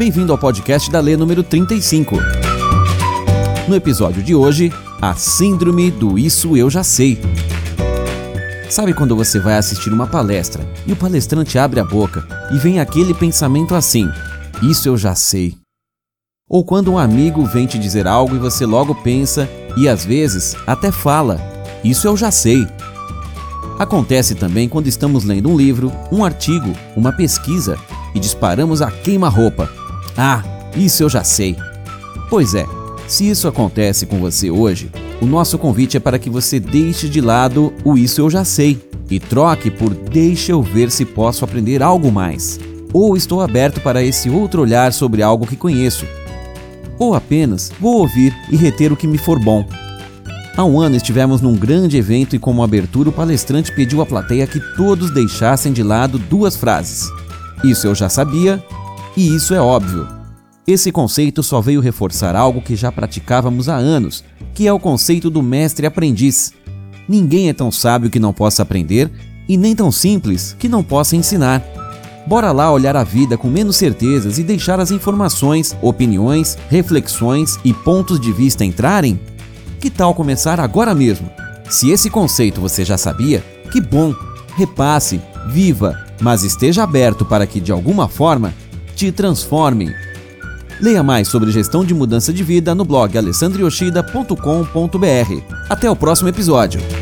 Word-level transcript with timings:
Bem-vindo 0.00 0.32
ao 0.32 0.38
podcast 0.38 0.90
da 0.90 0.98
Lê 0.98 1.14
número 1.14 1.42
35. 1.42 2.16
No 3.68 3.76
episódio 3.76 4.22
de 4.22 4.34
hoje, 4.34 4.72
a 4.98 5.14
Síndrome 5.14 5.90
do 5.90 6.18
Isso 6.18 6.56
Eu 6.56 6.70
Já 6.70 6.82
Sei. 6.82 7.20
Sabe 8.70 8.94
quando 8.94 9.14
você 9.14 9.38
vai 9.38 9.58
assistir 9.58 9.92
uma 9.92 10.06
palestra 10.06 10.66
e 10.86 10.92
o 10.92 10.96
palestrante 10.96 11.58
abre 11.58 11.80
a 11.80 11.84
boca 11.84 12.26
e 12.50 12.56
vem 12.56 12.80
aquele 12.80 13.12
pensamento 13.12 13.74
assim: 13.74 14.08
Isso 14.62 14.88
eu 14.88 14.96
já 14.96 15.14
sei. 15.14 15.54
Ou 16.48 16.64
quando 16.64 16.90
um 16.90 16.98
amigo 16.98 17.44
vem 17.44 17.66
te 17.66 17.78
dizer 17.78 18.06
algo 18.06 18.34
e 18.34 18.38
você 18.38 18.64
logo 18.64 18.94
pensa 18.94 19.46
e 19.76 19.86
às 19.86 20.02
vezes 20.02 20.56
até 20.66 20.90
fala: 20.90 21.38
Isso 21.84 22.06
eu 22.06 22.16
já 22.16 22.30
sei. 22.30 22.66
Acontece 23.78 24.34
também 24.34 24.66
quando 24.66 24.86
estamos 24.86 25.24
lendo 25.24 25.50
um 25.50 25.56
livro, 25.58 25.92
um 26.10 26.24
artigo, 26.24 26.72
uma 26.96 27.12
pesquisa 27.12 27.76
e 28.14 28.18
disparamos 28.18 28.80
a 28.80 28.90
queima-roupa. 28.90 29.79
Ah, 30.16 30.42
isso 30.76 31.02
eu 31.02 31.08
já 31.08 31.24
sei. 31.24 31.56
Pois 32.28 32.54
é, 32.54 32.66
se 33.08 33.28
isso 33.28 33.48
acontece 33.48 34.06
com 34.06 34.18
você 34.20 34.50
hoje, 34.50 34.90
o 35.20 35.26
nosso 35.26 35.58
convite 35.58 35.96
é 35.96 36.00
para 36.00 36.18
que 36.18 36.30
você 36.30 36.60
deixe 36.60 37.08
de 37.08 37.20
lado 37.20 37.72
o 37.84 37.98
isso 37.98 38.20
eu 38.20 38.30
já 38.30 38.44
sei 38.44 38.80
e 39.10 39.18
troque 39.18 39.70
por 39.70 39.92
deixa 39.92 40.52
eu 40.52 40.62
ver 40.62 40.90
se 40.90 41.04
posso 41.04 41.44
aprender 41.44 41.82
algo 41.82 42.12
mais. 42.12 42.58
Ou 42.92 43.16
estou 43.16 43.40
aberto 43.40 43.80
para 43.80 44.02
esse 44.02 44.30
outro 44.30 44.62
olhar 44.62 44.92
sobre 44.92 45.22
algo 45.22 45.46
que 45.46 45.56
conheço. 45.56 46.06
Ou 46.98 47.14
apenas 47.14 47.72
vou 47.80 47.98
ouvir 47.98 48.34
e 48.50 48.56
reter 48.56 48.92
o 48.92 48.96
que 48.96 49.06
me 49.06 49.18
for 49.18 49.38
bom. 49.38 49.64
Há 50.56 50.64
um 50.64 50.80
ano 50.80 50.96
estivemos 50.96 51.40
num 51.40 51.54
grande 51.54 51.96
evento 51.96 52.36
e, 52.36 52.38
como 52.38 52.62
abertura, 52.62 53.08
o 53.08 53.12
palestrante 53.12 53.74
pediu 53.74 54.02
à 54.02 54.06
plateia 54.06 54.46
que 54.46 54.60
todos 54.76 55.10
deixassem 55.10 55.72
de 55.72 55.82
lado 55.82 56.18
duas 56.18 56.56
frases: 56.56 57.08
Isso 57.64 57.86
eu 57.86 57.94
já 57.94 58.08
sabia 58.08 58.62
e 59.16 59.34
isso 59.34 59.54
é 59.54 59.60
óbvio. 59.60 60.06
Esse 60.66 60.92
conceito 60.92 61.42
só 61.42 61.60
veio 61.60 61.80
reforçar 61.80 62.36
algo 62.36 62.62
que 62.62 62.76
já 62.76 62.92
praticávamos 62.92 63.68
há 63.68 63.74
anos, 63.74 64.22
que 64.54 64.66
é 64.66 64.72
o 64.72 64.78
conceito 64.78 65.28
do 65.28 65.42
mestre-aprendiz. 65.42 66.52
Ninguém 67.08 67.48
é 67.48 67.52
tão 67.52 67.72
sábio 67.72 68.10
que 68.10 68.20
não 68.20 68.32
possa 68.32 68.62
aprender 68.62 69.10
e 69.48 69.56
nem 69.56 69.74
tão 69.74 69.90
simples 69.90 70.54
que 70.58 70.68
não 70.68 70.84
possa 70.84 71.16
ensinar. 71.16 71.60
Bora 72.26 72.52
lá 72.52 72.70
olhar 72.70 72.94
a 72.94 73.02
vida 73.02 73.36
com 73.36 73.48
menos 73.48 73.76
certezas 73.76 74.38
e 74.38 74.44
deixar 74.44 74.78
as 74.78 74.92
informações, 74.92 75.76
opiniões, 75.82 76.56
reflexões 76.68 77.58
e 77.64 77.74
pontos 77.74 78.20
de 78.20 78.32
vista 78.32 78.64
entrarem? 78.64 79.18
Que 79.80 79.90
tal 79.90 80.14
começar 80.14 80.60
agora 80.60 80.94
mesmo? 80.94 81.28
Se 81.68 81.90
esse 81.90 82.10
conceito 82.10 82.60
você 82.60 82.84
já 82.84 82.96
sabia, 82.96 83.42
que 83.72 83.80
bom! 83.80 84.14
Repasse, 84.54 85.20
viva, 85.48 85.98
mas 86.20 86.44
esteja 86.44 86.84
aberto 86.84 87.24
para 87.24 87.46
que 87.46 87.60
de 87.60 87.72
alguma 87.72 88.06
forma 88.06 88.54
te 89.00 89.10
transforme. 89.10 89.96
Leia 90.78 91.02
mais 91.02 91.26
sobre 91.28 91.50
gestão 91.50 91.82
de 91.82 91.94
mudança 91.94 92.34
de 92.34 92.44
vida 92.44 92.74
no 92.74 92.84
blog 92.84 93.16
alessandrioshida.com.br. 93.16 94.34
Até 95.70 95.90
o 95.90 95.96
próximo 95.96 96.28
episódio. 96.28 96.99